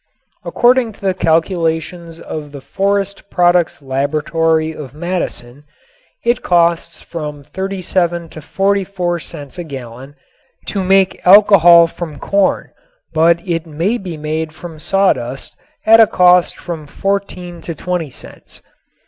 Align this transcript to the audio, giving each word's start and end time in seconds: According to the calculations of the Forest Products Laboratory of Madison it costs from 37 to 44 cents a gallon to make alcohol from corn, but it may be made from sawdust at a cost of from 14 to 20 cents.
According 0.43 0.93
to 0.93 1.01
the 1.01 1.13
calculations 1.13 2.19
of 2.19 2.53
the 2.53 2.59
Forest 2.59 3.29
Products 3.29 3.83
Laboratory 3.83 4.71
of 4.73 4.95
Madison 4.95 5.63
it 6.25 6.41
costs 6.41 7.01
from 7.01 7.43
37 7.43 8.27
to 8.29 8.41
44 8.41 9.19
cents 9.19 9.59
a 9.59 9.63
gallon 9.63 10.15
to 10.65 10.83
make 10.83 11.21
alcohol 11.23 11.85
from 11.85 12.17
corn, 12.17 12.71
but 13.13 13.47
it 13.47 13.67
may 13.67 13.99
be 13.99 14.17
made 14.17 14.53
from 14.53 14.79
sawdust 14.79 15.55
at 15.85 15.99
a 15.99 16.07
cost 16.07 16.57
of 16.57 16.63
from 16.63 16.87
14 16.87 17.61
to 17.61 17.75
20 17.75 18.09
cents. 18.09 18.63